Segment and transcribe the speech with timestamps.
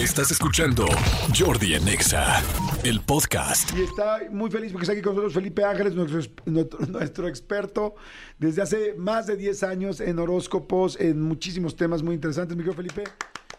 [0.00, 0.86] Estás escuchando
[1.38, 2.42] Jordi en Exa,
[2.84, 3.70] el podcast.
[3.76, 7.94] Y está muy feliz porque está aquí con nosotros Felipe Ángeles, nuestro, nuestro- nuestro experto
[8.38, 12.56] desde hace más de 10 años en horóscopos, en muchísimos temas muy interesantes.
[12.56, 13.04] Mi querido Felipe,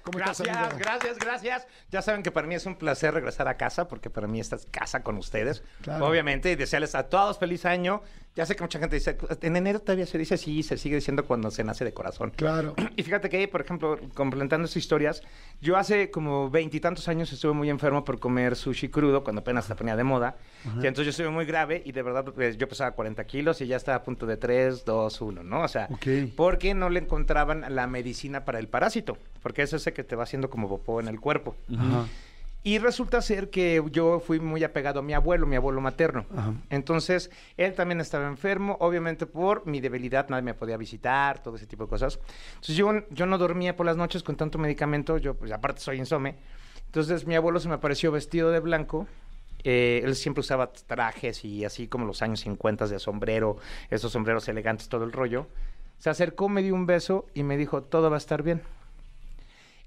[0.01, 1.67] ¿cómo estás, Gracias, gracias, gracias.
[1.91, 4.55] Ya saben que para mí es un placer regresar a casa, porque para mí esta
[4.55, 5.61] es casa con ustedes.
[5.81, 6.07] Claro.
[6.07, 8.01] Obviamente, y desearles a todos feliz año.
[8.33, 11.25] Ya sé que mucha gente dice, en enero todavía se dice así, se sigue diciendo
[11.25, 12.31] cuando se nace de corazón.
[12.35, 12.75] Claro.
[12.95, 15.21] Y fíjate que, por ejemplo, complementando estas historias,
[15.59, 19.75] yo hace como veintitantos años estuve muy enfermo por comer sushi crudo cuando apenas se
[19.75, 20.37] ponía de moda.
[20.81, 23.67] Y entonces yo estuve muy grave y de verdad pues, yo pesaba 40 kilos y
[23.67, 25.61] ya estaba a punto de 3, 2, 1, ¿no?
[25.63, 26.07] O sea, Ok.
[26.37, 30.23] porque no le encontraban la medicina para el parásito, porque es ese que te va
[30.23, 31.55] haciendo como popó en el cuerpo.
[31.75, 32.05] Ajá.
[32.63, 36.25] Y resulta ser que yo fui muy apegado a mi abuelo, mi abuelo materno.
[36.35, 36.53] Ajá.
[36.69, 41.65] Entonces, él también estaba enfermo, obviamente por mi debilidad, nadie me podía visitar, todo ese
[41.65, 42.19] tipo de cosas.
[42.49, 45.97] Entonces, yo, yo no dormía por las noches con tanto medicamento, yo, pues, aparte soy
[45.97, 46.35] insome.
[46.85, 49.07] Entonces, mi abuelo se me apareció vestido de blanco.
[49.63, 53.57] eh, él siempre usaba trajes y así como los años 50 de sombrero,
[53.89, 55.47] esos sombreros elegantes, todo el rollo.
[55.97, 58.61] Se acercó, me dio un beso y me dijo, todo va a estar bien.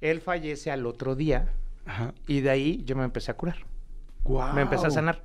[0.01, 1.53] Él fallece al otro día
[1.87, 2.15] Ajá.
[2.27, 3.57] y de ahí yo me empecé a curar.
[4.55, 5.23] Me empecé a sanar.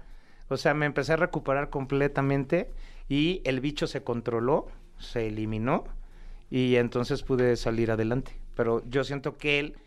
[0.50, 2.72] O sea, me empecé a recuperar completamente
[3.08, 5.86] y el bicho se controló, se eliminó
[6.50, 8.36] y entonces pude salir adelante.
[8.56, 9.78] Pero yo siento que él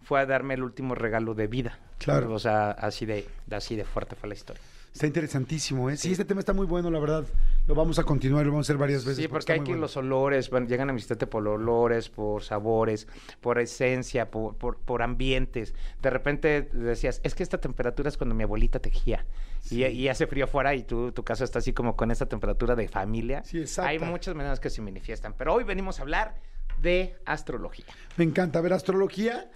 [0.00, 1.78] fue a darme el último regalo de vida.
[1.98, 2.32] Claro.
[2.32, 4.62] O sea, así de, así de fuerte fue la historia.
[4.92, 5.96] Está interesantísimo, ¿eh?
[5.96, 6.12] Sí, Sí.
[6.12, 7.24] este tema está muy bueno, la verdad.
[7.66, 9.22] Lo vamos a continuar, lo vamos a hacer varias veces.
[9.22, 9.80] Sí, porque está hay que bueno.
[9.82, 13.06] los olores, bueno, llegan a visitarte por olores, por sabores,
[13.40, 15.74] por esencia, por, por, por ambientes.
[16.02, 19.24] De repente decías, es que esta temperatura es cuando mi abuelita tejía.
[19.70, 22.74] Y, y hace frío afuera y tú, tu casa está así como con esta temperatura
[22.74, 23.42] de familia.
[23.44, 23.88] Sí, exacto.
[23.88, 25.34] Hay muchas maneras que se manifiestan.
[25.38, 26.34] Pero hoy venimos a hablar
[26.82, 27.86] de astrología.
[28.16, 28.60] Me encanta.
[28.60, 29.50] Ver, astrología.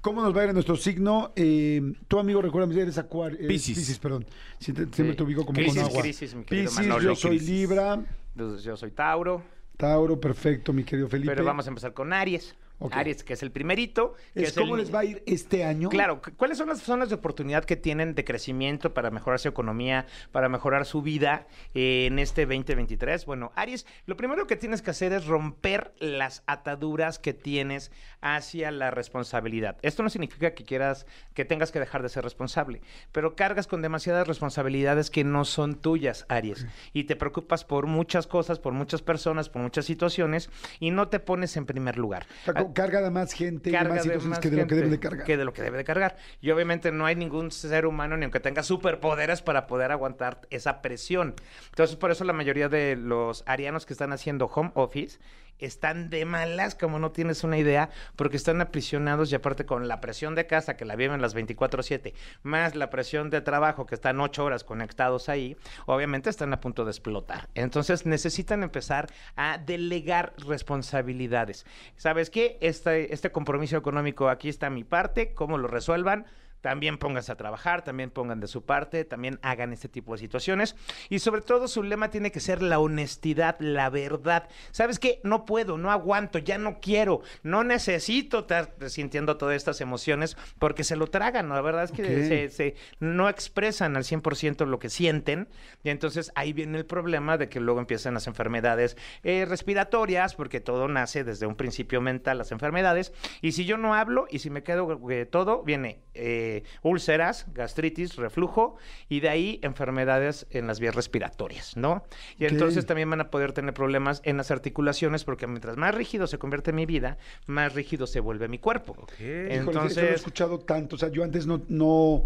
[0.00, 1.32] ¿Cómo nos va a ir en nuestro signo?
[1.36, 3.36] Eh, tu amigo, recuerda, eres Acuario.
[3.38, 3.78] eres Piscis.
[3.78, 4.24] Piscis, perdón.
[4.24, 5.14] Te- siempre Sí.
[5.16, 6.02] te ubico como Crisis, con agua.
[6.02, 7.02] crisis, mi querido Piscis, Manolo.
[7.10, 7.48] yo soy Crisis.
[7.48, 8.02] Libra.
[8.34, 9.42] Entonces, yo soy Tauro,
[9.76, 11.32] Tauro, perfecto, mi querido Felipe.
[11.32, 12.54] pero vamos a empezar con Aries.
[12.92, 14.14] Aries, que es el primerito.
[14.34, 15.88] Que Es, ¿Cómo el- les va a ir este año?
[15.88, 19.48] Claro, cu- ¿cuáles son las zonas de oportunidad que tienen de crecimiento para mejorar su
[19.48, 23.26] economía, para mejorar su vida eh, en este 2023?
[23.26, 27.90] Bueno, Aries, lo primero que tienes que hacer es romper las ataduras que tienes
[28.20, 29.76] hacia la responsabilidad.
[29.82, 32.80] Esto no significa que quieras, que tengas que dejar de ser responsable,
[33.12, 38.26] pero cargas con demasiadas responsabilidades que no son tuyas, Aries, y te preocupas por muchas
[38.26, 42.26] cosas, por muchas personas, por muchas situaciones, y no te pones en primer lugar.
[42.42, 44.66] O sea, co- carga de más gente y de Carga más situaciones que de lo
[44.66, 45.26] que debe de cargar.
[45.26, 46.16] que de lo que debe de cargar.
[46.40, 50.82] Y obviamente no hay ningún ser humano ni aunque tenga superpoderes para poder aguantar esa
[50.82, 51.34] presión.
[51.70, 55.18] Entonces, por eso la mayoría de los arianos que están haciendo home office
[55.60, 60.00] están de malas, como no tienes una idea, porque están aprisionados y aparte con la
[60.00, 64.20] presión de casa que la viven las 24/7, más la presión de trabajo que están
[64.20, 65.56] ocho horas conectados ahí,
[65.86, 67.48] obviamente están a punto de explotar.
[67.54, 69.06] Entonces necesitan empezar
[69.36, 71.66] a delegar responsabilidades.
[71.96, 72.58] ¿Sabes qué?
[72.60, 76.26] Este, este compromiso económico, aquí está mi parte, cómo lo resuelvan.
[76.60, 80.76] También pónganse a trabajar, también pongan de su parte, también hagan este tipo de situaciones.
[81.08, 84.48] Y sobre todo su lema tiene que ser la honestidad, la verdad.
[84.70, 85.20] ¿Sabes qué?
[85.24, 90.84] No puedo, no aguanto, ya no quiero, no necesito estar sintiendo todas estas emociones porque
[90.84, 91.48] se lo tragan.
[91.48, 91.54] ¿no?
[91.54, 95.48] La verdad es que se- no expresan al 100% lo que sienten.
[95.82, 100.60] Y entonces ahí viene el problema de que luego empiezan las enfermedades eh, respiratorias, porque
[100.60, 103.12] todo nace desde un principio mental, las enfermedades.
[103.40, 106.49] Y si yo no hablo y si me quedo eh, todo, viene eh,
[106.82, 108.76] úlceras, gastritis, reflujo
[109.08, 112.04] y de ahí enfermedades en las vías respiratorias, ¿no?
[112.38, 116.26] Y entonces también van a poder tener problemas en las articulaciones porque mientras más rígido
[116.26, 118.96] se convierte mi vida, más rígido se vuelve mi cuerpo.
[119.18, 120.96] Híjole, eso lo he Entonces, escuchado tanto.
[120.96, 122.24] O sea, yo antes no, no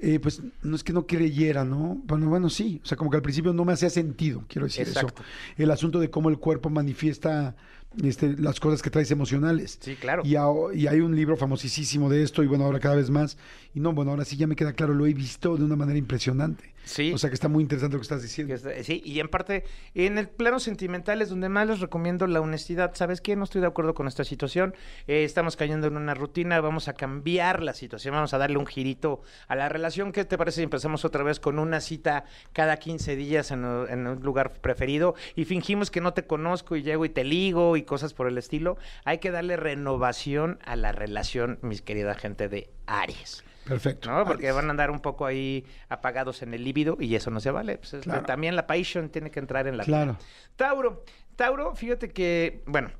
[0.00, 1.98] eh, pues no es que no creyera, ¿no?
[2.04, 2.80] Bueno, bueno, sí.
[2.82, 5.22] O sea, como que al principio no me hacía sentido, quiero decir Exacto.
[5.22, 5.62] eso.
[5.62, 7.56] El asunto de cómo el cuerpo manifiesta
[8.02, 9.78] este, las cosas que traes emocionales.
[9.80, 10.22] Sí, claro.
[10.24, 10.32] Y,
[10.78, 13.36] y hay un libro famosísimo de esto, y bueno, ahora cada vez más.
[13.74, 15.98] Y no, bueno, ahora sí ya me queda claro, lo he visto de una manera
[15.98, 16.75] impresionante.
[16.86, 17.12] Sí.
[17.12, 18.54] O sea que está muy interesante lo que estás diciendo.
[18.54, 22.40] Está- Sí, y en parte, en el plano sentimental es donde más les recomiendo la
[22.40, 22.92] honestidad.
[22.94, 23.34] ¿Sabes qué?
[23.34, 24.72] No estoy de acuerdo con esta situación.
[25.08, 28.66] Eh, estamos cayendo en una rutina, vamos a cambiar la situación, vamos a darle un
[28.66, 30.12] girito a la relación.
[30.12, 34.06] ¿Qué te parece si empezamos otra vez con una cita cada 15 días en, en
[34.06, 37.82] un lugar preferido y fingimos que no te conozco y llego y te ligo y
[37.82, 38.78] cosas por el estilo?
[39.04, 43.42] Hay que darle renovación a la relación, mis querida gente de Aries.
[43.66, 44.10] Perfecto.
[44.10, 44.24] ¿no?
[44.24, 47.50] Porque van a andar un poco ahí apagados en el líbido y eso no se
[47.50, 47.78] vale.
[47.78, 48.10] Pues, este.
[48.20, 50.12] También la passion tiene que entrar en la Claro.
[50.12, 50.24] vida.
[50.56, 51.04] Tauro,
[51.36, 52.90] Tauro, fíjate que, bueno,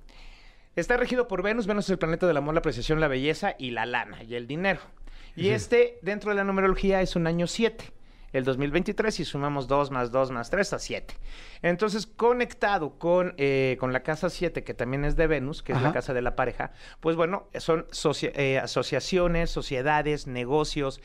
[0.74, 1.66] Está regido por Venus.
[1.66, 4.46] Venus es el planeta del amor, la apreciación, la belleza y la lana y el
[4.46, 4.80] dinero.
[5.34, 7.92] Y este, dentro de la numerología, es un año 7
[8.32, 11.14] el 2023 y sumamos 2 más 2 más 3 a 7.
[11.62, 15.80] Entonces, conectado con, eh, con la casa 7, que también es de Venus, que es
[15.80, 21.00] la casa de la pareja, pues bueno, son socia- eh, asociaciones, sociedades, negocios,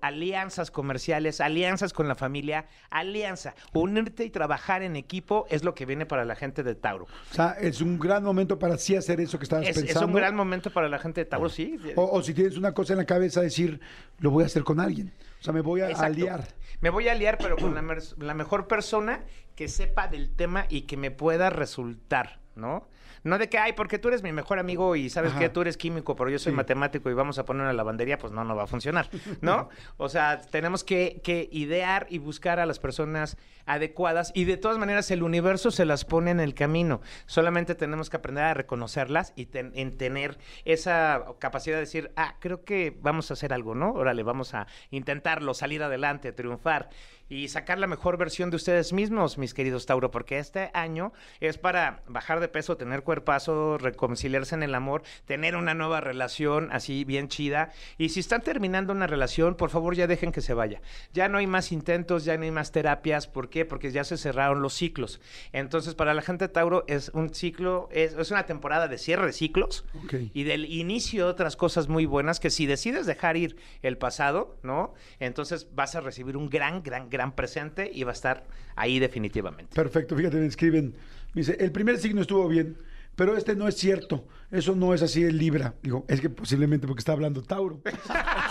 [0.00, 3.54] alianzas comerciales, alianzas con la familia, alianza.
[3.72, 7.06] Unirte y trabajar en equipo es lo que viene para la gente de Tauro.
[7.30, 10.08] O sea, es un gran momento para sí hacer eso que estabas Es, es pensando.
[10.08, 11.78] un gran momento para la gente de Tauro, sí.
[11.96, 13.80] o, o si tienes una cosa en la cabeza, decir,
[14.20, 15.12] lo voy a hacer con alguien.
[15.40, 16.06] O sea, me voy a Exacto.
[16.06, 16.48] aliar.
[16.80, 17.74] Me voy a aliar, pero con
[18.18, 19.24] la mejor persona
[19.54, 22.88] que sepa del tema y que me pueda resultar, ¿no?
[23.22, 25.76] No de que, ay, porque tú eres mi mejor amigo y sabes que tú eres
[25.76, 26.56] químico, pero yo soy Sí.
[26.56, 29.08] matemático y vamos a poner una lavandería, pues no, no va a funcionar,
[29.40, 29.68] ¿no?
[29.96, 34.78] O sea, tenemos que, que idear y buscar a las personas adecuadas y de todas
[34.78, 37.00] maneras el universo se las pone en el camino.
[37.26, 42.36] Solamente tenemos que aprender a reconocerlas y ten- en tener esa capacidad de decir, ah,
[42.38, 43.92] creo que vamos a hacer algo, ¿no?
[43.92, 46.90] Órale, vamos a intentarlo, salir adelante, triunfar
[47.28, 51.58] y sacar la mejor versión de ustedes mismos, mis queridos Tauro, porque este año es
[51.58, 57.04] para bajar de peso, tener cuerpazo, reconciliarse en el amor, tener una nueva relación así
[57.04, 57.72] bien chida.
[57.98, 60.80] Y si están terminando una relación, por favor ya dejen que se vaya.
[61.12, 63.26] Ya no hay más intentos, ya no hay más terapias.
[63.26, 63.64] ¿Por qué?
[63.64, 65.20] Porque ya se cerraron los ciclos.
[65.52, 69.32] Entonces, para la gente Tauro es un ciclo, es, es una temporada de cierre de
[69.32, 69.84] ciclos
[70.32, 74.56] y del inicio de otras cosas muy buenas que si decides dejar ir el pasado,
[74.62, 74.94] ¿no?
[75.18, 78.44] Entonces vas a recibir un gran, gran, gran presente y va a estar
[78.76, 79.74] ahí definitivamente.
[79.74, 80.94] Perfecto, fíjate, me escriben.
[81.34, 82.78] Me dice, el primer signo estuvo bien,
[83.14, 84.26] pero este no es cierto.
[84.50, 85.74] Eso no es así el Libra.
[85.82, 87.80] Digo, es que posiblemente porque está hablando Tauro.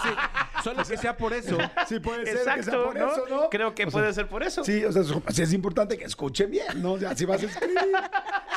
[0.03, 0.09] Sí,
[0.63, 1.57] solo que sea por eso.
[1.87, 3.11] Sí, puede ser que sea Exacto, por ¿no?
[3.11, 3.49] eso, ¿no?
[3.49, 4.63] Creo que O sea, puede ser por eso.
[4.63, 5.03] Sí, o sea,
[5.43, 6.93] es importante que escuchen bien, ¿no?
[6.93, 7.77] O sea, si vas a escribir,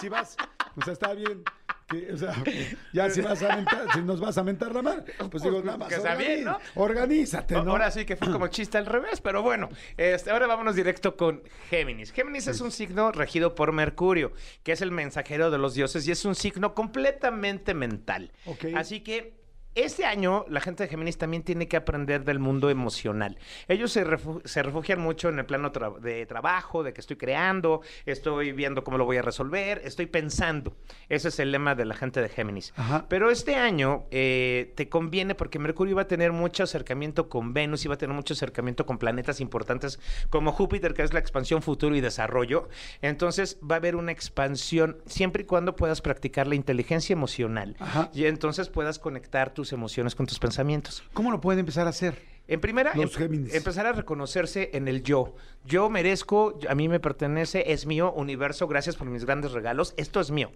[0.01, 0.37] si vas,
[0.77, 1.43] o sea, está bien.
[1.89, 2.35] Que, o sea,
[2.93, 5.79] ya si vas a mentar, si nos vas a mentar la madre, pues digo, nada
[5.79, 5.89] más.
[5.89, 6.59] Que sea bien, ¿no?
[6.75, 7.71] Organízate, ¿no?
[7.71, 11.43] Ahora sí que fue como chiste al revés, pero bueno, este, ahora vámonos directo con
[11.71, 12.13] Géminis.
[12.13, 14.33] Géminis es un signo regido por Mercurio,
[14.63, 18.33] que es el mensajero de los dioses y es un signo completamente mental.
[18.75, 19.39] Así que
[19.83, 23.39] este año la gente de Géminis también tiene que aprender del mundo emocional.
[23.69, 27.17] Ellos se, refu- se refugian mucho en el plano tra- de trabajo, de que estoy
[27.17, 30.77] creando, estoy viendo cómo lo voy a resolver, estoy pensando.
[31.09, 32.73] Ese es el lema de la gente de Géminis.
[32.77, 33.07] Ajá.
[33.09, 37.85] Pero este año eh, te conviene porque Mercurio iba a tener mucho acercamiento con Venus,
[37.85, 39.99] iba a tener mucho acercamiento con planetas importantes
[40.31, 42.69] como Júpiter, que es la expansión, futuro y desarrollo.
[43.03, 48.11] Entonces va a haber una expansión siempre y cuando puedas practicar la inteligencia emocional Ajá.
[48.15, 51.03] y entonces puedas conectar tus emociones con tus pensamientos.
[51.13, 52.23] ¿Cómo lo pueden empezar a hacer?
[52.49, 55.35] En primera, em- empezar a reconocerse en el yo.
[55.65, 60.19] Yo merezco, a mí me pertenece, es mío, universo, gracias por mis grandes regalos, esto
[60.21, 60.51] es mío.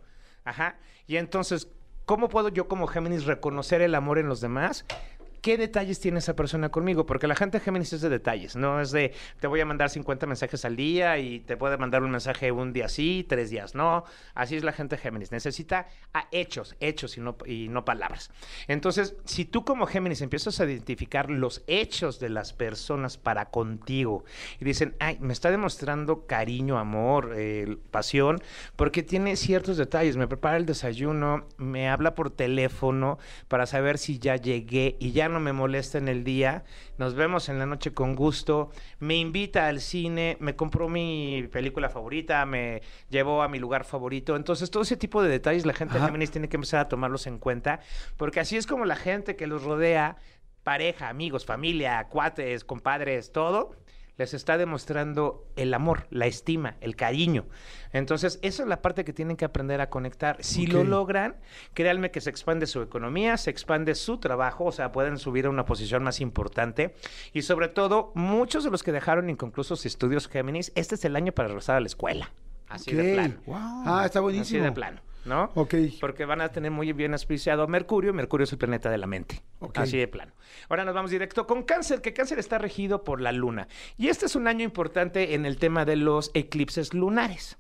[0.44, 0.78] Ajá.
[1.06, 1.68] Y entonces,
[2.06, 4.86] ¿cómo puedo yo como Géminis reconocer el amor en los demás?
[5.42, 7.04] ¿Qué detalles tiene esa persona conmigo?
[7.04, 10.24] Porque la gente Géminis es de detalles, no es de te voy a mandar 50
[10.24, 14.04] mensajes al día y te puede mandar un mensaje un día sí, tres días no.
[14.36, 15.32] Así es la gente Géminis.
[15.32, 15.88] Necesita
[16.30, 18.30] hechos, hechos y no, y no palabras.
[18.68, 24.24] Entonces, si tú como Géminis empiezas a identificar los hechos de las personas para contigo
[24.60, 28.40] y dicen, ay, me está demostrando cariño, amor, eh, pasión,
[28.76, 33.18] porque tiene ciertos detalles, me prepara el desayuno, me habla por teléfono
[33.48, 36.64] para saber si ya llegué y ya no me molesta en el día,
[36.98, 38.70] nos vemos en la noche con gusto,
[39.00, 44.36] me invita al cine, me compró mi película favorita, me llevó a mi lugar favorito,
[44.36, 46.06] entonces todo ese tipo de detalles la gente Ajá.
[46.06, 47.80] Géminis tiene que empezar a tomarlos en cuenta,
[48.16, 50.16] porque así es como la gente que los rodea,
[50.62, 53.76] pareja, amigos, familia, cuates, compadres, todo,
[54.18, 57.46] les está demostrando el amor, la estima, el cariño.
[57.92, 60.36] Entonces, esa es la parte que tienen que aprender a conectar.
[60.40, 61.36] Si lo logran,
[61.74, 65.50] créanme que se expande su economía, se expande su trabajo, o sea, pueden subir a
[65.50, 66.94] una posición más importante.
[67.32, 71.32] Y sobre todo, muchos de los que dejaron inconclusos estudios Géminis, este es el año
[71.32, 72.30] para regresar a la escuela.
[72.68, 73.34] Así de plano.
[73.48, 74.64] Ah, está Así buenísimo.
[74.64, 75.50] de plano, ¿no?
[75.54, 75.74] Ok.
[76.00, 78.14] Porque van a tener muy bien auspiciado a Mercurio.
[78.14, 79.42] Mercurio es el planeta de la mente.
[79.74, 80.32] Así de plano.
[80.68, 83.68] Ahora nos vamos directo con Cáncer, que Cáncer está regido por la Luna.
[83.96, 87.58] Y este es un año importante en el tema de los eclipses lunares.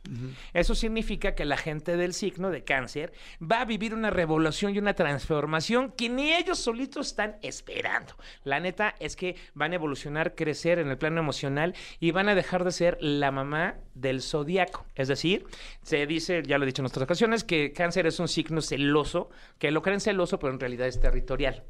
[0.52, 4.78] Eso significa que la gente del signo de Cáncer va a vivir una revolución y
[4.78, 8.14] una transformación que ni ellos solitos están esperando.
[8.44, 12.34] La neta es que van a evolucionar, crecer en el plano emocional y van a
[12.34, 14.84] dejar de ser la mamá del zodiaco.
[14.94, 15.44] Es decir,
[15.82, 19.30] se dice, ya lo he dicho en otras ocasiones, que Cáncer es un signo celoso,
[19.58, 21.64] que lo creen celoso, pero en realidad es territorial.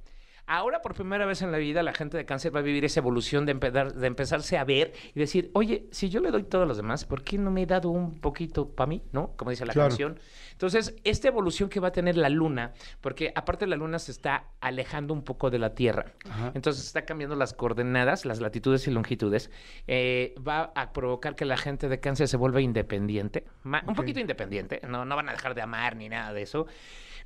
[0.46, 3.00] Ahora, por primera vez en la vida, la gente de cáncer va a vivir esa
[3.00, 6.64] evolución de, empezar- de empezarse a ver y decir, oye, si yo le doy todo
[6.64, 9.02] a los demás, ¿por qué no me he dado un poquito para mí?
[9.12, 9.32] ¿No?
[9.36, 9.88] Como dice la Claro.
[9.90, 10.18] canción.
[10.50, 14.46] Entonces, esta evolución que va a tener la luna, porque aparte la luna se está
[14.60, 16.52] alejando un poco de la Tierra, Ajá.
[16.54, 19.50] entonces está cambiando las coordenadas, las latitudes y longitudes,
[19.86, 24.80] eh, va a provocar que la gente de cáncer se vuelva independiente, un poquito independiente,
[24.88, 26.66] no, no van a dejar de amar ni nada de eso,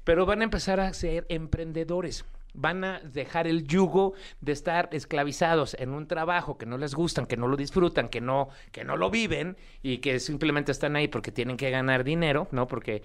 [0.05, 2.25] pero van a empezar a ser emprendedores.
[2.57, 7.27] Van a dejar el yugo de estar esclavizados en un trabajo que no les gustan,
[7.27, 11.09] que no lo disfrutan, que no, que no lo viven y que simplemente están ahí
[11.09, 12.67] porque tienen que ganar dinero, ¿no?
[12.67, 13.03] Porque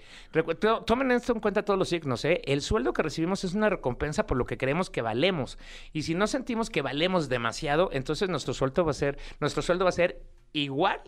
[0.86, 2.42] tomen esto en cuenta todos los signos, ¿eh?
[2.44, 5.58] El sueldo que recibimos es una recompensa por lo que creemos que valemos.
[5.92, 9.84] Y si no sentimos que valemos demasiado, entonces nuestro sueldo va a ser, nuestro sueldo
[9.84, 11.00] va a ser igual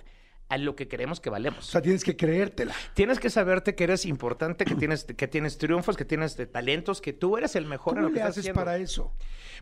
[0.49, 1.61] a lo que creemos que valemos.
[1.69, 2.75] O sea, tienes que creértela.
[2.95, 7.13] Tienes que saberte que eres importante, que tienes, que tienes triunfos, que tienes talentos, que
[7.13, 8.61] tú eres el mejor en ¿Cómo lo que estás haces haciendo.
[8.61, 9.13] para eso?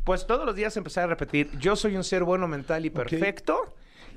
[0.04, 3.74] Pues todos los días empezar a repetir, yo soy un ser bueno, mental y perfecto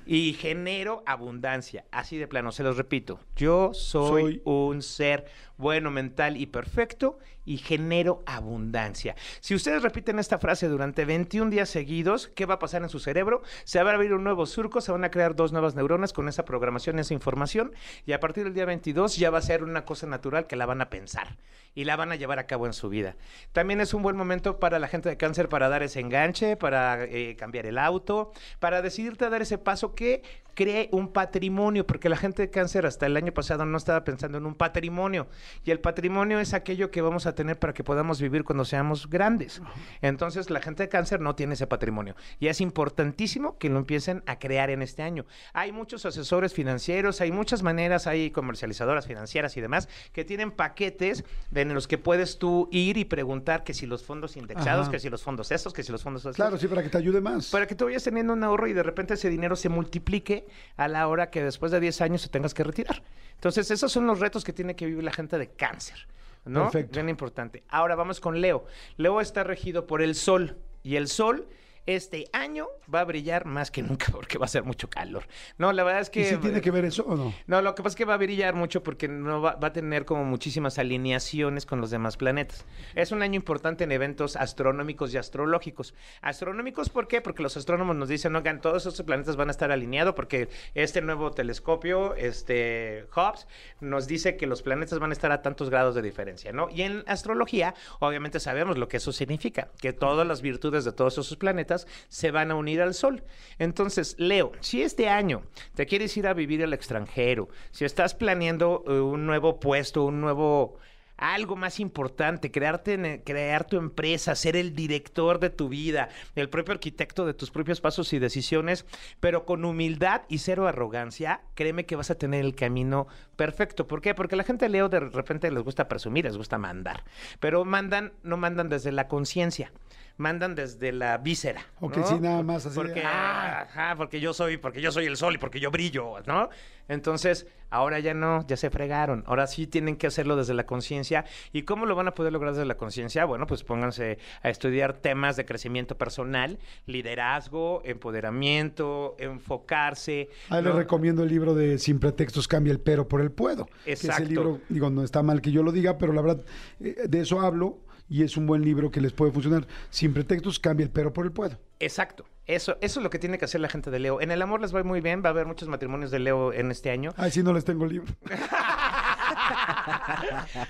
[0.08, 1.86] y genero abundancia.
[1.92, 3.20] Así de plano, se los repito.
[3.36, 5.26] Yo soy, Soy- un ser
[5.58, 9.16] bueno, mental y perfecto y genero abundancia.
[9.40, 13.00] Si ustedes repiten esta frase durante 21 días seguidos, ¿qué va a pasar en su
[13.00, 13.42] cerebro?
[13.64, 16.28] Se va a abrir un nuevo surco, se van a crear dos nuevas neuronas con
[16.28, 17.74] esa programación, esa información
[18.06, 20.66] y a partir del día 22 ya va a ser una cosa natural que la
[20.66, 21.38] van a pensar
[21.74, 23.16] y la van a llevar a cabo en su vida.
[23.52, 27.04] También es un buen momento para la gente de cáncer para dar ese enganche, para
[27.04, 30.24] eh, cambiar el auto, para decidirte a dar ese paso que
[30.56, 34.38] cree un patrimonio, porque la gente de cáncer hasta el año pasado no estaba pensando
[34.38, 35.28] en un patrimonio.
[35.64, 39.10] Y el patrimonio es aquello que vamos a tener para que podamos vivir cuando seamos
[39.10, 39.62] grandes.
[40.02, 42.16] Entonces la gente de cáncer no tiene ese patrimonio.
[42.40, 45.26] Y es importantísimo que lo empiecen a crear en este año.
[45.54, 51.26] Hay muchos asesores financieros, hay muchas maneras, hay comercializadoras financieras y demás que tienen paquetes
[51.54, 54.92] en los que puedes tú ir y preguntar que si los fondos indexados, Ajá.
[54.92, 56.38] que si los fondos estos, que si los fondos estos.
[56.38, 57.50] Claro, sí, para que te ayude más.
[57.50, 60.45] Para que tú vayas teniendo un ahorro y de repente ese dinero se multiplique
[60.78, 63.04] a la hora que después de 10 años te tengas que retirar.
[63.34, 66.08] Entonces, esos son los retos que tiene que vivir la gente de cáncer.
[66.46, 66.64] ¿no?
[66.64, 66.94] Perfecto.
[66.94, 67.64] Bien importante.
[67.70, 68.66] Ahora vamos con Leo.
[68.98, 71.48] Leo está regido por el sol y el sol
[71.86, 75.28] este año va a brillar más que nunca porque va a ser mucho calor.
[75.58, 77.34] No, la verdad es que ¿Y si tiene que ver eso o no?
[77.48, 79.74] no, lo que pasa es que va a brillar mucho porque no va, va a
[79.74, 82.66] tener como muchísimas alineaciones con los demás planetas.
[82.96, 85.94] Es un año importante en eventos astronómicos y astrológicos.
[86.22, 87.22] Astronómicos, ¿por qué?
[87.22, 91.02] Porque los astrónomos nos dicen, oigan, todos estos planetas van a estar alineados porque este
[91.02, 93.46] nuevo telescopio, este Hubble,
[93.82, 96.70] nos dice que los planetas van a estar a tantos grados de diferencia, ¿no?
[96.70, 101.14] Y en astrología, obviamente sabemos lo que eso significa, que todas las virtudes de todos
[101.14, 101.75] esos planetas
[102.10, 103.24] se van a unir al Sol.
[103.60, 108.84] Entonces, Leo, si este año te quieres ir a vivir al extranjero, si estás planeando
[108.88, 110.78] eh, un nuevo puesto, un nuevo
[111.18, 116.50] algo más importante, crearte, en- crear tu empresa, ser el director de tu vida, el
[116.50, 118.86] propio arquitecto de tus propios pasos y decisiones,
[119.22, 123.88] pero con humildad y cero arrogancia, créeme que vas a tener el camino perfecto.
[123.88, 124.14] ¿Por qué?
[124.14, 127.06] Porque la gente Leo de repente les gusta presumir, les gusta mandar,
[127.40, 129.72] pero mandan, no mandan desde la conciencia.
[130.18, 131.62] Mandan desde la víscera.
[131.82, 132.08] Ok, ¿no?
[132.08, 133.68] sí, nada más así Porque, "Ah".
[133.70, 136.50] ajá, porque yo soy, porque yo soy el sol y porque yo brillo, ¿no?
[136.88, 139.24] Entonces, ahora ya no, ya se fregaron.
[139.28, 141.26] Ahora sí tienen que hacerlo desde la conciencia.
[141.52, 143.26] ¿Y cómo lo van a poder lograr desde la conciencia?
[143.26, 150.30] Bueno, pues pónganse a estudiar temas de crecimiento personal, liderazgo, empoderamiento, enfocarse.
[150.50, 153.68] Ahí les recomiendo el libro de Sin pretextos cambia el pero por el puedo.
[153.84, 156.46] Que ese libro, digo, no está mal que yo lo diga, pero la verdad,
[156.80, 159.68] eh, de eso hablo y es un buen libro que les puede funcionar.
[159.90, 161.58] Sin pretextos cambia el pero por el puedo.
[161.80, 162.26] Exacto.
[162.46, 164.22] Eso, eso es lo que tiene que hacer la gente de Leo.
[164.22, 166.70] En el amor les va muy bien, va a haber muchos matrimonios de Leo en
[166.70, 167.14] este año.
[167.18, 168.14] Ay, sí, no les tengo el libro.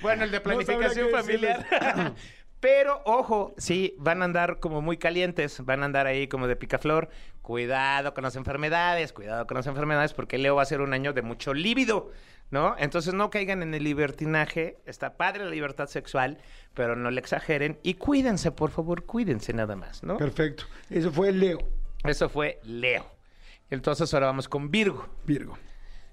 [0.01, 1.65] Bueno, el de planificación familiar.
[2.59, 6.55] Pero, ojo, sí, van a andar como muy calientes, van a andar ahí como de
[6.55, 7.09] picaflor.
[7.45, 11.13] Cuidado con las enfermedades, cuidado con las enfermedades, porque Leo va a ser un año
[11.13, 12.09] de mucho líbido,
[12.49, 12.75] ¿no?
[12.79, 14.79] Entonces no caigan en el libertinaje.
[14.87, 16.39] Está padre la libertad sexual,
[16.73, 17.77] pero no le exageren.
[17.83, 20.17] Y cuídense, por favor, cuídense nada más, ¿no?
[20.17, 20.63] Perfecto.
[20.89, 21.59] Eso fue Leo,
[22.03, 23.05] Eso fue Leo.
[23.69, 25.07] Entonces ahora vamos con Virgo.
[25.27, 25.55] Virgo.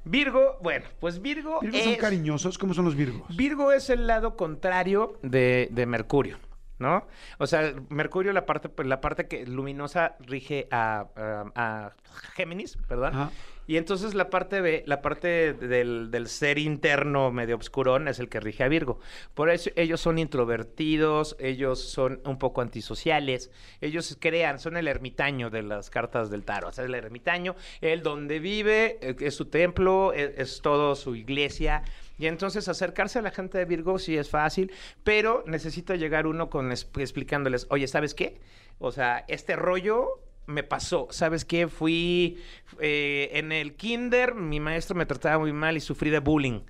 [0.04, 1.98] Virgo, bueno, pues Virgo, ¿Virgos son es...
[1.98, 2.58] cariñosos?
[2.58, 3.34] ¿Cómo son los Virgos?
[3.34, 6.38] Virgo es el lado contrario de, de Mercurio,
[6.82, 7.06] ¿no?
[7.38, 11.92] O sea, Mercurio, la parte, pues, la parte que luminosa rige a, a- a
[12.34, 12.76] Géminis.
[12.90, 13.30] Ajá.
[13.68, 18.28] Y entonces la parte B, la parte del, del ser interno medio obscurón es el
[18.28, 18.98] que rige a Virgo.
[19.34, 25.48] Por eso ellos son introvertidos, ellos son un poco antisociales, ellos crean, son el ermitaño
[25.48, 26.70] de las cartas del tarot.
[26.70, 31.14] O sea, el ermitaño, el donde vive, eh, es su templo, es, es todo su
[31.14, 31.84] iglesia.
[32.18, 34.72] Y entonces acercarse a la gente de Virgo sí es fácil,
[35.04, 38.40] pero necesita llegar uno con es- explicándoles, oye, ¿sabes qué?
[38.78, 41.08] O sea, este rollo me pasó.
[41.10, 41.68] ¿Sabes qué?
[41.68, 42.38] Fui
[42.80, 46.60] eh, en el kinder, mi maestro me trataba muy mal y sufrí de bullying.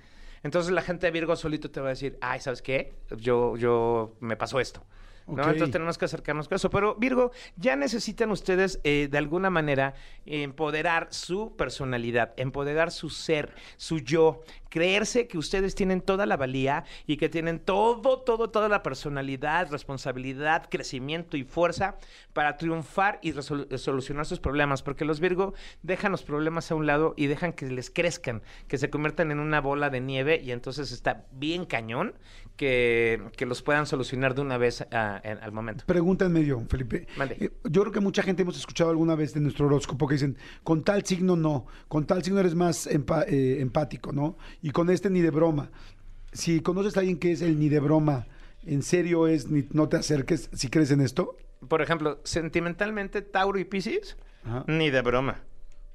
[0.43, 2.93] Entonces la gente de Virgo solito te va a decir, ay, ¿sabes qué?
[3.17, 4.85] Yo, yo, me pasó esto.
[5.25, 5.41] ¿no?
[5.41, 6.69] Entonces tenemos que acercarnos con eso.
[6.69, 9.93] Pero Virgo, ya necesitan ustedes eh, de alguna manera
[10.25, 14.43] empoderar su personalidad, empoderar su ser, su yo,
[14.83, 19.69] creerse que ustedes tienen toda la valía y que tienen todo, todo, toda la personalidad,
[19.69, 21.95] responsabilidad, crecimiento y fuerza
[22.33, 24.81] para triunfar y resol- solucionar sus problemas.
[24.81, 25.53] Porque los Virgo
[25.83, 29.39] dejan los problemas a un lado y dejan que les crezcan, que se conviertan en
[29.39, 32.15] una bola de nieve y entonces está bien cañón
[32.55, 35.83] que, que los puedan solucionar de una vez ah, en- al momento.
[35.85, 37.05] Pregunta en medio, Felipe.
[37.39, 40.35] Eh, Yo creo que mucha gente hemos escuchado alguna vez de nuestro horóscopo que dicen,
[40.63, 44.35] con tal signo no, con tal signo eres más empa- eh, empático, ¿no?
[44.63, 45.69] Y con este ni de broma.
[46.31, 48.25] Si conoces a alguien que es el ni de broma,
[48.65, 51.37] ¿en serio es ni, no te acerques si crees en esto?
[51.67, 54.15] Por ejemplo, sentimentalmente, Tauro y Piscis,
[54.45, 54.63] Ajá.
[54.67, 55.41] ni de broma.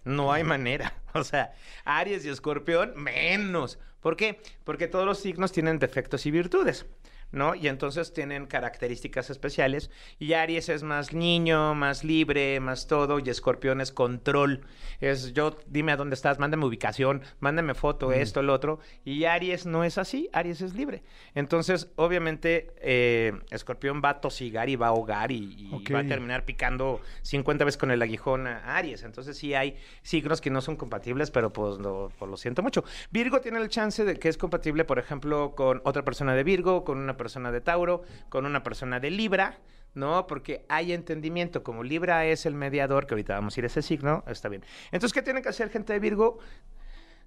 [0.04, 0.94] No hay manera.
[1.14, 1.52] O sea,
[1.86, 3.78] Aries y Escorpión, menos.
[4.00, 4.40] ¿Por qué?
[4.62, 6.84] Porque todos los signos tienen defectos y virtudes.
[7.30, 7.54] ¿No?
[7.54, 9.90] Y entonces tienen características especiales.
[10.18, 13.18] Y Aries es más niño, más libre, más todo.
[13.18, 14.62] Y Escorpión es control.
[15.00, 18.80] Es yo, dime a dónde estás, mándame ubicación, mándame foto, esto, el otro.
[19.04, 20.30] Y Aries no es así.
[20.32, 21.02] Aries es libre.
[21.34, 26.44] Entonces, obviamente, eh, Escorpión va a tosigar y va a ahogar y, va a terminar
[26.44, 29.02] picando 50 veces con el aguijón a Aries.
[29.02, 32.84] Entonces sí hay signos que no son compatibles, pero pues lo, pues, lo siento mucho.
[33.10, 36.84] Virgo tiene el chance de que es compatible, por ejemplo, con otra persona de Virgo,
[36.84, 39.58] con una persona de Tauro, con una persona de Libra.
[39.94, 40.26] ¿no?
[40.26, 41.62] Porque hay entendimiento.
[41.62, 44.64] Como Libra es el mediador, que ahorita vamos a ir a ese signo, está bien.
[44.92, 46.38] Entonces, ¿qué tienen que hacer gente de Virgo?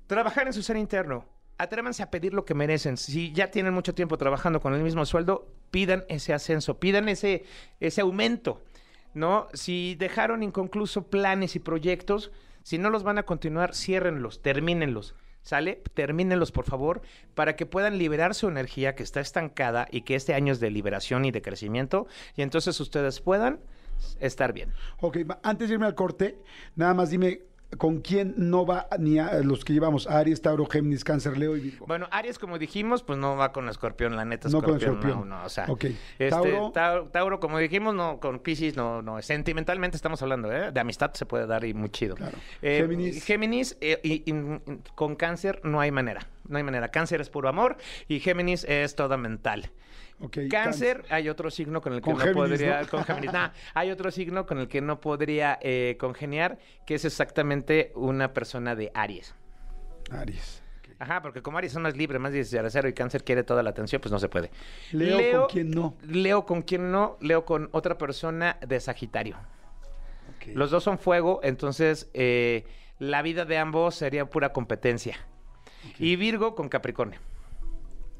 [0.07, 1.25] Trabajar en su ser interno.
[1.57, 2.97] Atrévanse a pedir lo que merecen.
[2.97, 7.43] Si ya tienen mucho tiempo trabajando con el mismo sueldo, pidan ese ascenso, pidan ese,
[7.79, 8.63] ese aumento,
[9.13, 9.47] ¿no?
[9.53, 12.31] Si dejaron inconcluso planes y proyectos,
[12.63, 15.15] si no los van a continuar, ciérrenlos, termínenlos.
[15.43, 15.81] ¿Sale?
[15.93, 17.01] Termínenlos, por favor,
[17.33, 20.69] para que puedan liberar su energía que está estancada y que este año es de
[20.69, 23.59] liberación y de crecimiento, y entonces ustedes puedan
[24.19, 24.73] estar bien.
[24.99, 26.37] Ok, antes de irme al corte,
[26.75, 27.41] nada más dime
[27.77, 31.61] con quién no va ni a los que llevamos, Aries, Tauro, Géminis, Cáncer, Leo y
[31.61, 31.85] Virgo.
[31.85, 34.49] Bueno, Aries, como dijimos, pues no va con Escorpión, la neta.
[34.49, 35.29] No con Escorpión, Escorpión.
[35.29, 35.65] No, no, o sea.
[35.71, 36.71] Este, Tauro.
[36.71, 37.07] Tauro.
[37.09, 39.21] Tauro, como dijimos, no, con Pisces, no, no.
[39.21, 40.71] Sentimentalmente estamos hablando, ¿eh?
[40.71, 42.15] De amistad se puede dar y muy chido.
[42.15, 42.37] Claro.
[42.61, 43.23] Eh, Géminis.
[43.23, 44.59] Géminis, eh, y- y- y-
[44.95, 46.27] con Cáncer no hay manera.
[46.47, 46.89] No hay manera.
[46.89, 49.71] Cáncer es puro amor y Géminis es toda mental.
[50.21, 52.81] Ok, Cáncer, hay otro signo con el que Con no Géminis, podría.
[52.81, 52.87] ¿no?
[52.87, 53.33] Con Géminis.
[53.33, 58.33] Nah, hay otro signo con el que no podría eh, congeniar, que es exactamente una
[58.33, 59.33] persona de Aries.
[60.11, 60.63] Aries.
[60.99, 63.99] Ajá, porque como Aries son más libre, más cero y Cáncer quiere toda la atención,
[63.99, 64.51] pues no se puede.
[64.91, 65.97] Leo, ¿con quién no?
[66.03, 69.37] Leo con quién no, Leo con otra persona de Sagitario.
[70.53, 72.65] Los dos son fuego, entonces eh,
[72.99, 75.17] la vida de ambos sería pura competencia.
[75.97, 77.19] Y Virgo con Capricornio.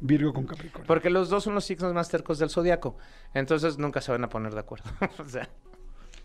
[0.02, 0.88] Virgo con Capricornio.
[0.88, 2.98] Porque los dos son los signos más tercos del zodiaco.
[3.34, 4.90] Entonces nunca se van a poner de acuerdo.
[5.20, 5.48] o sea,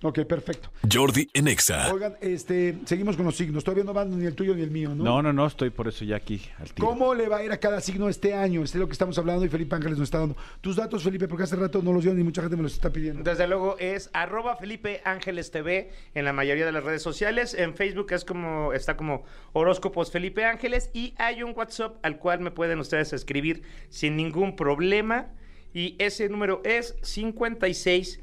[0.06, 0.70] Ok, perfecto.
[0.90, 1.92] Jordi en Exa.
[1.92, 3.64] Oigan, este, seguimos con los signos.
[3.64, 5.02] Todavía no van ni el tuyo ni el mío, ¿no?
[5.02, 6.86] No, no, no, estoy por eso ya aquí al tiro.
[6.86, 8.62] ¿Cómo le va a ir a cada signo este año?
[8.62, 10.36] Este es lo que estamos hablando y Felipe Ángeles nos está dando.
[10.60, 12.90] Tus datos, Felipe, porque hace rato no los dio ni mucha gente me los está
[12.90, 13.24] pidiendo.
[13.24, 17.52] Desde luego es arroba Felipe Ángeles TV en la mayoría de las redes sociales.
[17.54, 22.38] En Facebook es como, está como horóscopos Felipe Ángeles y hay un WhatsApp al cual
[22.38, 25.32] me pueden ustedes escribir sin ningún problema.
[25.74, 28.20] Y ese número es 56,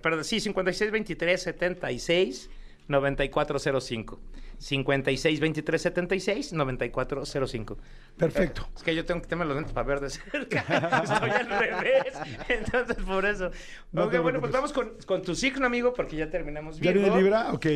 [0.00, 2.50] perdón, sí, 56 23 76
[2.88, 4.20] 9405.
[4.58, 7.78] 56 23 76 9405.
[8.16, 8.68] Perfecto.
[8.76, 10.60] Es que yo tengo que tener los lentes para ver de cerca.
[11.04, 12.14] Estoy al revés.
[12.48, 13.50] Entonces, por eso.
[13.92, 17.06] No bueno, pues vamos con, con tu signo, amigo, porque ya terminamos ¿Ya Virgo.
[17.08, 17.52] viene Libra?
[17.52, 17.66] Ok.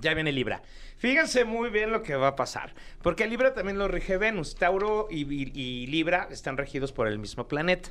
[0.00, 0.62] Ya viene Libra.
[0.96, 2.74] Fíjense muy bien lo que va a pasar.
[3.02, 4.54] Porque Libra también lo rige Venus.
[4.56, 7.90] Tauro y, y- y Libra están regidos por el mismo planeta.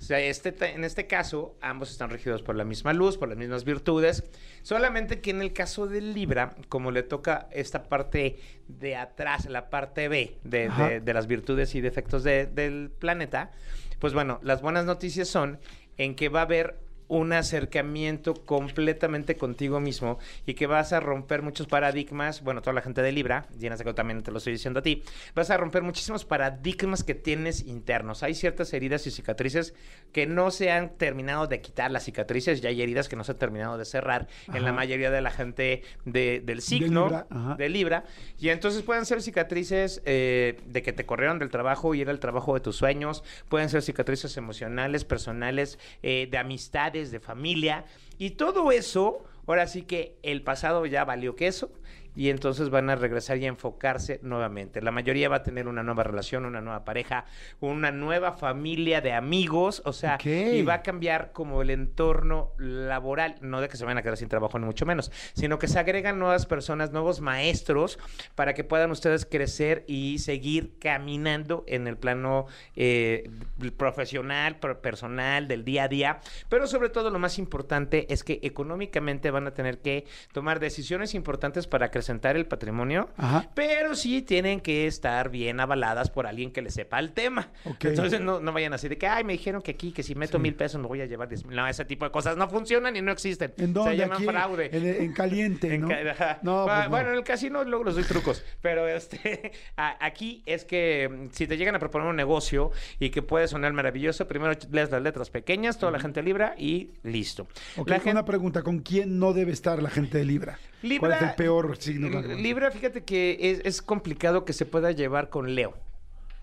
[0.00, 3.36] O sea, este, en este caso, ambos están regidos por la misma luz, por las
[3.36, 4.24] mismas virtudes.
[4.62, 9.68] Solamente que en el caso de Libra, como le toca esta parte de atrás, la
[9.68, 13.52] parte B de, de- de las virtudes y defectos de- del planeta,
[13.98, 15.58] pues bueno, las buenas noticias son
[15.98, 16.78] en que va a haber
[17.10, 22.82] un acercamiento completamente contigo mismo y que vas a romper muchos paradigmas, bueno, toda la
[22.82, 25.02] gente de Libra, llenas de que también te lo estoy diciendo a ti,
[25.34, 28.22] vas a romper muchísimos paradigmas que tienes internos.
[28.22, 29.74] Hay ciertas heridas y cicatrices
[30.12, 33.32] que no se han terminado de quitar las cicatrices, ya hay heridas que no se
[33.32, 37.68] han terminado de cerrar en la mayoría de la gente de- del signo Libra, de
[37.68, 38.04] Libra.
[38.38, 42.20] Y entonces pueden ser cicatrices eh, de que te corrieron del trabajo y era el
[42.20, 43.24] trabajo de tus sueños.
[43.48, 47.86] Pueden ser cicatrices emocionales, personales, eh, de amistades, de familia.
[48.18, 51.72] Y todo eso, ahora sí que el pasado ya valió queso.
[52.16, 54.82] Y entonces van a regresar y a enfocarse nuevamente.
[54.82, 57.24] La mayoría va a tener una nueva relación, una nueva pareja,
[57.60, 59.82] una nueva familia de amigos.
[59.84, 60.18] O sea,
[60.58, 63.36] y va a cambiar como el entorno laboral.
[63.40, 65.78] No de que se vayan a quedar sin trabajo, ni mucho menos, sino que se
[65.78, 67.98] agregan nuevas personas, nuevos maestros,
[68.34, 72.46] para que puedan ustedes crecer y seguir caminando en el plano
[72.76, 73.30] eh,
[73.76, 76.20] profesional, per- personal, del día a día.
[76.48, 81.14] Pero sobre todo lo más importante es que económicamente van a tener que tomar decisiones
[81.14, 83.46] importantes para acrecentar el patrimonio, Ajá.
[83.54, 87.50] pero sí tienen que estar bien avaladas por alguien que le sepa el tema.
[87.80, 90.38] Entonces no, no vayan así de que, ay, me dijeron que aquí, que si meto
[90.38, 90.42] Sí.
[90.42, 91.56] mil pesos me voy a llevar diez mil.
[91.56, 93.52] No, ese tipo de cosas no funcionan y no existen.
[93.58, 93.90] ¿En dónde?
[93.92, 94.70] Se llaman Aquí, fraude.
[94.72, 95.88] En, en caliente, En ¿no?
[95.88, 96.38] ca-.
[96.42, 96.90] No, pues no.
[96.90, 101.46] Bueno, en el casino luego los doy trucos, pero este aquí es que mm, si
[101.46, 105.28] te llegan a proponer un negocio y que puede sonar maravilloso, primero lees las letras
[105.30, 107.46] pequeñas, toda la gente libra y listo.
[107.76, 110.58] Ok, la una gente pregunta, ¿con quién no debe estar la gente de Libra?
[110.82, 112.20] Libra, ¿Cuál es el peor signo?
[112.36, 115.76] Libra, fíjate que es, es complicado que se pueda llevar con Leo.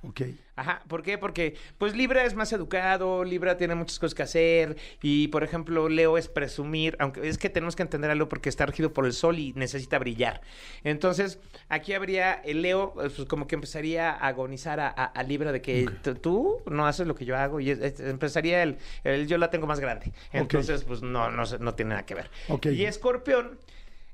[0.04, 0.22] Ok.
[0.56, 1.18] Ajá, ¿por qué?
[1.18, 5.90] Porque pues Libra es más educado, Libra tiene muchas cosas que hacer y por ejemplo
[5.90, 9.06] Leo es presumir, aunque es que tenemos que entender a Leo porque está regido por
[9.06, 10.42] el sol y necesita brillar.
[10.84, 15.52] Entonces aquí habría el Leo pues, como que empezaría a agonizar a, a- a Libra
[15.52, 18.78] de que "T- tú no haces lo que yo hago y es- es- empezaría el,
[19.04, 20.12] el yo la tengo más grande.
[20.32, 22.30] Entonces pues no, no, no tiene nada que ver.
[22.50, 22.68] Ok.
[22.68, 23.58] Y Escorpión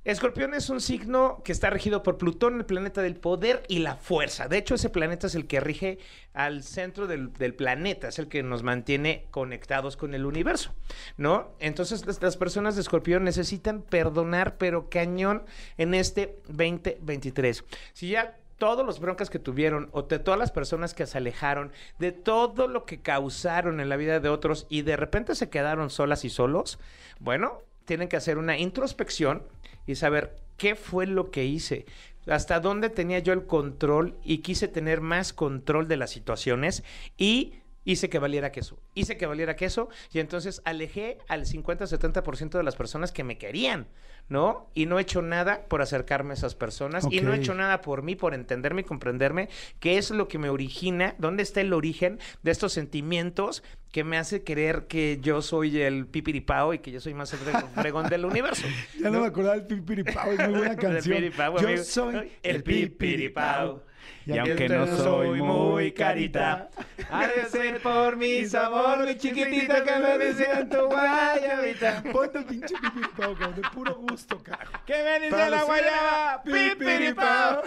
[0.05, 3.95] Escorpión es un signo que está regido por Plutón, el planeta del poder y la
[3.95, 4.49] fuerza.
[4.49, 5.97] De hecho, ese planeta es el que rige
[6.33, 10.73] al centro del, planeta, es el que nos mantiene conectados con el universo,
[11.15, 11.53] ¿no?
[11.59, 15.43] Entonces, las, las personas de Escorpión necesitan perdonar, pero cañón
[15.77, 17.63] en este 2023.
[17.93, 21.71] Si ya todos los broncas que tuvieron o de todas las personas que se alejaron,
[21.99, 25.89] de todo lo que causaron en la vida de otros y de repente se quedaron
[25.89, 26.77] solas y solos,
[27.19, 29.43] bueno, tienen que hacer una introspección
[29.85, 31.85] y saber qué fue lo que hice,
[32.27, 36.83] hasta dónde tenía yo el control y quise tener más control de las situaciones
[37.17, 37.53] y
[37.85, 42.75] hice que valiera queso, hice que valiera queso y entonces alejé al 50-70% de las
[42.75, 43.87] personas que me querían,
[44.29, 44.69] ¿no?
[44.73, 47.81] Y no he hecho nada por acercarme a esas personas y no he hecho nada
[47.81, 51.73] por mí, por entenderme y comprenderme qué es lo que me origina, dónde está el
[51.73, 56.91] origen de estos sentimientos que me hace creer que yo soy el pipiripao y que
[56.91, 58.65] yo soy más el fre- fregón del universo.
[58.99, 61.17] Ya no, me acordaba del Pipiripao, es muy buena canción.
[61.61, 63.83] Yo soy el pipiripao.
[64.25, 66.69] Y aunque no soy muy carita,
[67.11, 72.03] ha de ser por mi sabor, mi chiquitita que me dice en tu guayabita.
[72.11, 74.71] Ponte el pinche Pipiripao, cabrón, de puro gusto, carajo.
[74.85, 76.43] ¿Qué me dice Para la guayaba?
[76.43, 77.61] Pipiripao.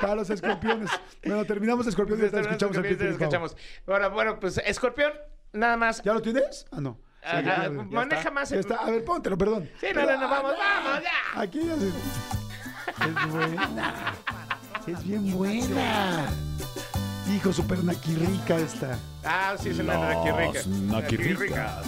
[0.00, 0.90] Para los escorpiones.
[1.24, 3.10] Bueno, terminamos escorpiones y escuchamos el Pipiripao.
[3.10, 3.56] escuchamos.
[3.86, 5.12] Ahora, bueno, pues escorpión,
[5.52, 6.02] nada más.
[6.02, 6.66] ¿Ya lo tienes?
[6.72, 6.98] Ah, no.
[7.22, 8.30] Ah, Sí, ya- ah, ya- ya maneja está.
[8.30, 8.74] más el- está.
[8.76, 9.68] A ver, póntelo, perdón.
[9.80, 11.40] Sí, no, no, no, vamos, vamos, ya.
[11.40, 11.88] Aquí ya se...
[13.04, 14.14] Es buena.
[14.86, 16.26] Es bien buena.
[17.34, 18.98] Hijo, súper naquirrica esta.
[19.24, 20.60] Ah, sí, es una naquirrica.
[20.68, 21.86] Naquirricas.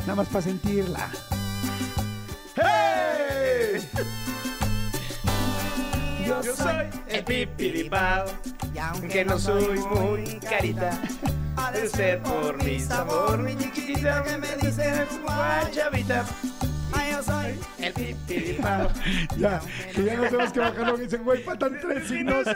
[0.00, 1.08] Nada más para sentirla.
[2.56, 3.88] ¡Hey!
[6.26, 8.26] Yo soy el pipiripao,
[8.80, 10.90] aunque no soy muy carita.
[11.58, 15.06] Ha de ser por mi sabor, mi chiquitita que me dice.
[17.16, 17.35] Yo soy
[17.78, 18.90] el pipiripao.
[19.38, 19.60] Ya,
[19.94, 20.96] que ya no tenemos que bajarlo.
[20.96, 22.46] Dicen, güey, faltan tres signos,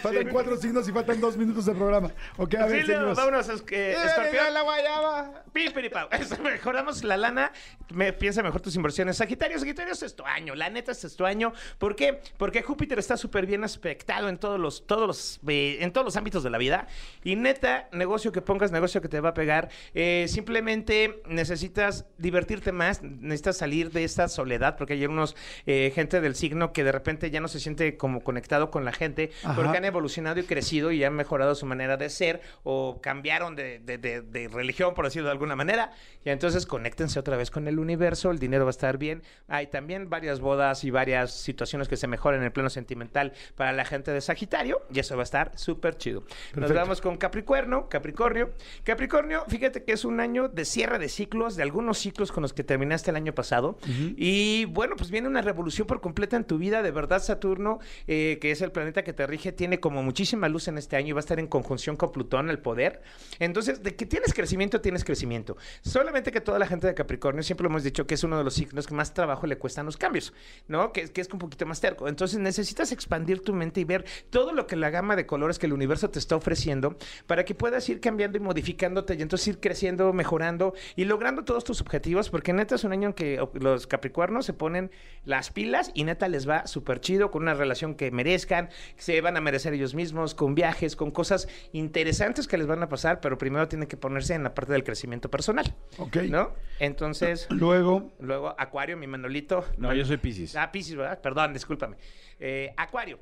[0.00, 2.10] faltan cuatro signos y faltan dos minutos de programa.
[2.36, 3.16] Ok, a ver, Sí, seguimos.
[3.16, 4.52] vámonos, es que escorpión.
[4.54, 5.44] la guayaba.
[5.52, 6.08] Pipiripao.
[6.12, 7.52] Eso, Mejoramos la lana.
[7.90, 9.16] Me, piensa mejor tus inversiones.
[9.16, 10.54] Sagitario, Sagitario es tu año.
[10.54, 11.52] La neta es tu año.
[11.78, 12.20] ¿Por qué?
[12.36, 16.16] Porque Júpiter está súper bien aspectado en todos los, todos los, eh, en todos los
[16.16, 16.86] ámbitos de la vida.
[17.24, 19.68] Y neta, negocio que pongas, negocio que te va a pegar.
[19.94, 23.02] Eh, simplemente necesitas divertirte más.
[23.02, 24.76] Necesitas salir de esta soledad.
[24.76, 25.34] Porque hay unos
[25.66, 28.92] eh, gente del signo que de repente ya no se siente como conectado con la
[28.92, 29.30] gente.
[29.42, 29.54] Ajá.
[29.56, 33.78] Porque han evolucionado y crecido y han mejorado su manera de ser o cambiaron de,
[33.80, 35.90] de- de- de religión, por decirlo de alguna manera.
[36.24, 39.22] Y entonces conéctense otra vez con el universo, el dinero va a estar bien.
[39.48, 43.72] Hay también varias bodas y varias situaciones que se mejoran en el plano sentimental para
[43.72, 46.24] la gente de Sagitario y eso va a estar súper chido.
[46.54, 48.50] Nos vamos con Capricornio, Capricornio.
[48.84, 52.52] Capricornio, fíjate que es un año de cierre de ciclos, de algunos ciclos con los
[52.52, 53.78] que terminaste el año pasado.
[54.16, 54.25] Y
[54.66, 56.82] bueno, pues viene una revolución por completa en tu vida.
[56.82, 60.68] De verdad, Saturno, eh, que es el planeta que te rige, tiene como muchísima luz
[60.68, 63.02] en este año y va a estar en conjunción con Plutón, el poder.
[63.38, 65.56] Entonces, de que tienes crecimiento, tienes crecimiento.
[65.82, 68.44] Solamente que toda la gente de Capricornio, siempre lo hemos dicho que es uno de
[68.44, 70.32] los signos que más trabajo le cuestan los cambios,
[70.68, 70.92] ¿no?
[70.92, 72.08] Que, que es un poquito más terco.
[72.08, 75.66] Entonces, necesitas expandir tu mente y ver todo lo que la gama de colores que
[75.66, 79.60] el universo te está ofreciendo para que puedas ir cambiando y modificándote y entonces ir
[79.60, 83.50] creciendo, mejorando y logrando todos tus objetivos, porque neta es un año en que o-
[83.54, 83.86] los
[84.16, 84.90] capricornos se ponen
[85.24, 89.20] las pilas y neta les va súper chido con una relación que merezcan, que se
[89.20, 93.20] van a merecer ellos mismos, con viajes, con cosas interesantes que les van a pasar,
[93.20, 96.16] pero primero tienen que ponerse en la parte del crecimiento personal, Ok.
[96.30, 96.54] ¿no?
[96.78, 99.64] Entonces, Luego, luego Acuario, mi Manolito.
[99.76, 100.56] No, yo soy Piscis.
[100.56, 101.20] Ah, Piscis, ¿verdad?
[101.20, 101.96] Perdón, discúlpame.
[102.40, 103.18] Eh, Acuario.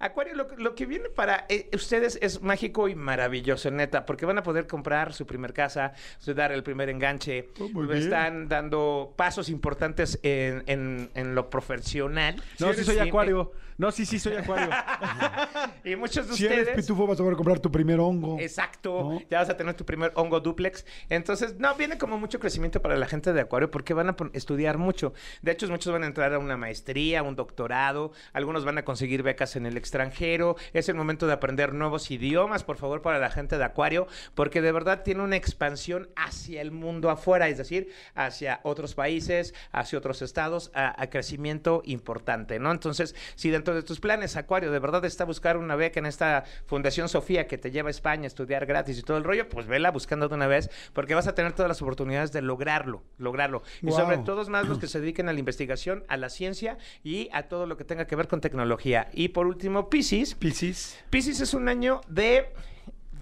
[0.00, 4.38] Acuario, lo, lo que viene para eh, ustedes es mágico y maravilloso, neta, porque van
[4.38, 7.48] a poder comprar su primer casa, su- dar el primer enganche.
[7.60, 7.92] Oh.
[7.92, 12.36] Están dando pasos importantes en, en- en lo profesional.
[12.58, 13.52] No, sí soy acuario.
[13.76, 14.70] No, sí, sí soy acuario.
[15.84, 16.76] Y muchos de si eres ustedes...
[16.76, 18.36] pitufo, vas a poder comprar tu primer hongo.
[18.40, 19.22] Exacto, ¿no?
[19.30, 20.84] ya vas a tener tu primer hongo duplex.
[21.08, 24.76] Entonces, no, viene como mucho crecimiento para la gente de Acuario porque van a estudiar
[24.78, 25.14] mucho.
[25.42, 29.22] De hecho, muchos van a entrar a una maestría, un doctorado, algunos van a conseguir
[29.22, 30.56] becas en el extranjero.
[30.72, 34.60] Es el momento de aprender nuevos idiomas, por favor, para la gente de Acuario, porque
[34.60, 39.98] de verdad tiene una expansión hacia el mundo afuera, es decir, hacia otros países, hacia
[39.98, 42.70] otros estados, a, a crecimiento importante, ¿no?
[42.70, 46.44] Entonces, si dentro de tus planes, Acuario, de verdad está buscar una beca en esta
[46.66, 49.66] Fundación Sofía que te lleva a España a estudiar gratis y todo el rollo, pues
[49.66, 53.62] vela buscando de una vez, porque vas a tener todas las oportunidades de lograrlo, lograrlo.
[53.82, 57.28] Y sobre todo más los que se dediquen a la investigación, a la ciencia y
[57.32, 59.08] a todo lo que tenga que ver con tecnología.
[59.12, 60.34] Y por último, Piscis.
[60.34, 60.96] Piscis.
[61.10, 62.52] Piscis es un año de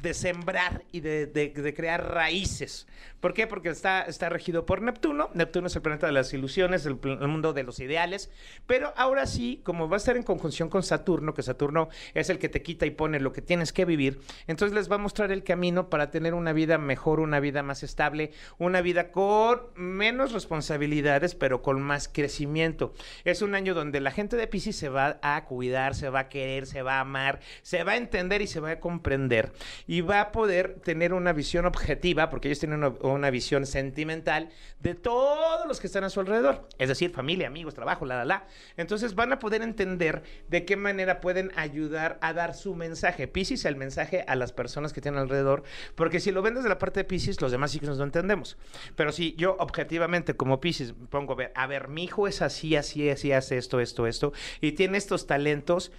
[0.03, 2.87] de sembrar y de, de- crear raíces.
[3.21, 3.47] ¿Por qué?
[3.47, 5.31] Porque está, está regido por Neptuno.
[5.35, 8.31] Neptuno es el planeta de las ilusiones, el, el mundo de los ideales.
[8.67, 12.39] Pero ahora sí, como va a estar en conjunción con Saturno, que Saturno es el
[12.39, 15.33] que te quita y pone lo que tienes que vivir, entonces les va a mostrar
[15.33, 20.33] el camino para tener una vida mejor, una vida más estable, una vida con menos
[20.33, 22.95] responsabilidades, pero con más crecimiento.
[23.25, 26.29] Es un año donde la gente de Pisces se va a cuidar, se va a
[26.29, 29.53] querer, se va a amar, se va a entender y se va a comprender.
[29.87, 34.94] Y va a poder tener una visión objetiva, porque ellos tienen una, visión sentimental de
[34.94, 36.68] todos los que están a su alrededor.
[36.79, 38.46] Es decir, familia, amigos, trabajo, la, la, la.
[38.77, 43.29] Entonces van a poder entender de qué manera pueden ayudar a dar su mensaje.
[43.29, 45.62] Pisces, el mensaje a las personas que tienen alrededor,
[45.94, 48.57] porque si lo ven desde la parte de Pisces, los demás signos no entendemos.
[48.94, 52.77] Pero si yo objetivamente como Pisces pongo, a ver, a ver, mi hijo es así,
[52.77, 55.92] así, así, hace esto, esto, esto, y tiene estos talentos,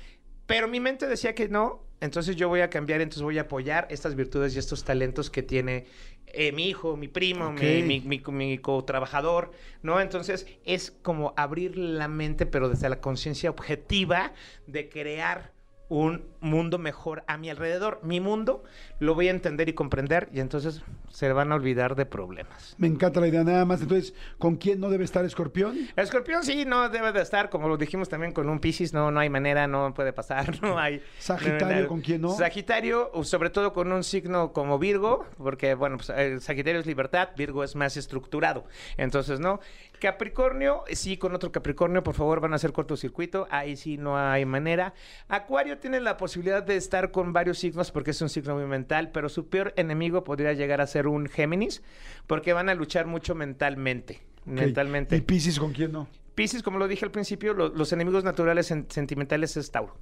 [0.48, 3.88] pero mi mente decía que no, entonces yo voy a cambiar, entonces voy a apoyar
[3.90, 5.86] estas virtudes y estos talentos que tiene
[6.28, 10.00] eh, mi hijo, mi primo, mi, mi, mi co-trabajador, ¿no?
[10.00, 14.34] Entonces es como abrir la mente, pero desde la conciencia objetiva
[14.68, 15.52] de crear
[15.90, 18.00] un mundo mejor a mi alrededor.
[18.04, 18.64] Mi mundo
[19.00, 22.76] lo voy a entender y comprender y entonces se van a olvidar de problemas.
[22.78, 23.82] Me encanta la idea nada más.
[23.82, 25.76] Entonces, ¿con quién no debe estar Escorpión?
[25.96, 29.20] Escorpión sí, no debe de estar, como lo dijimos también con un Piscis, no, no
[29.20, 31.02] hay manera, no puede pasar, no hay...
[31.20, 32.30] Sagitario, no, ¿con quién no?
[32.30, 37.30] Sagitario, sobre todo con un signo como Virgo, porque bueno, pues el Sagitario es libertad,
[37.38, 38.66] Virgo es más estructurado,
[38.98, 39.60] entonces no.
[40.00, 44.46] Capricornio, sí, con otro Capricornio, por favor, van a hacer cortocircuito, ahí sí no hay
[44.46, 44.94] manera.
[45.28, 48.87] Acuario tiene la posibilidad de estar con varios signos porque es un signo muy mental,
[49.14, 51.84] pero su peor enemigo podría llegar a ser un Géminis,
[52.26, 55.16] porque van a luchar mucho mentalmente, mentalmente.
[55.16, 56.08] ¿Y Piscis con quién no?
[56.36, 59.96] Piscis, como lo dije al principio, lo- los enemigos naturales sen- sentimentales es Tauro.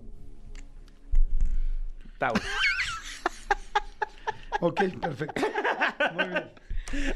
[2.17, 2.41] Tauro.
[4.61, 5.41] Ok, perfecto.
[6.13, 6.49] Muy bien.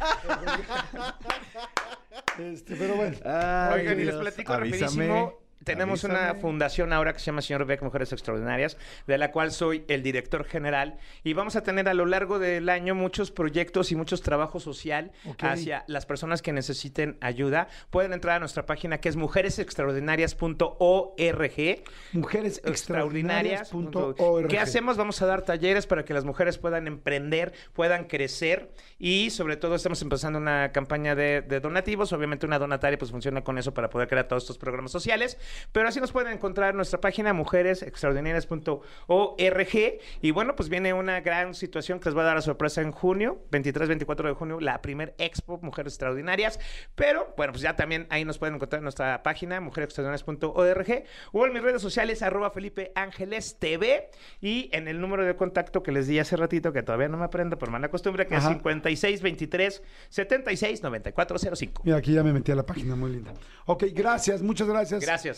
[2.40, 3.18] Este, pero bueno.
[3.26, 5.40] Ay, Oigan, y les platico avísame, rapidísimo.
[5.64, 9.84] Tenemos una fundación ahora que se llama Señor Beck Mujeres Extraordinarias, de la cual soy
[9.88, 10.98] el director general.
[11.24, 15.12] Y vamos a tener a lo largo del año muchos proyectos y muchos trabajo social
[15.40, 17.68] hacia las personas que necesiten ayuda.
[17.90, 21.84] Pueden entrar a nuestra página que es mujeresextraordinarias.org.
[22.14, 24.48] Mujeresextraordinarias.org.
[24.48, 24.96] ¿Qué hacemos?
[24.98, 29.76] Vamos a dar talleres para que las mujeres puedan emprender, puedan crecer y sobre todo
[29.76, 32.14] estamos empezando una campaña de, de donativos.
[32.14, 35.38] Obviamente una donataria pues funciona con eso para poder crear todos estos programas sociales.
[35.72, 40.00] Pero así nos pueden encontrar en nuestra página mujeresextraordinarias.org.
[40.22, 42.92] Y bueno, pues viene una gran situación que les va a dar la sorpresa en
[42.92, 46.60] junio, 23-24 de junio, la primer Expo Mujeres Extraordinarias.
[46.96, 51.54] Pero bueno, pues ya también ahí nos pueden encontrar en nuestra página mujeresextraordinarias.org o en
[51.54, 54.10] mis redes sociales arroba Felipe Ángeles TV
[54.42, 57.26] y en el número de contacto que les di hace ratito, que todavía no me
[57.26, 58.50] aprendo por mala costumbre, que Ajá.
[58.50, 61.82] es 56 23 76 94 05.
[61.86, 63.34] Mira, aquí ya me metí a la página, muy linda.
[63.66, 65.02] Ok, gracias, muchas gracias.
[65.02, 65.38] Gracias.